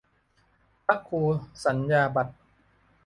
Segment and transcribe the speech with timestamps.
[0.85, 1.21] พระครู
[1.65, 2.33] สัญญาบัตร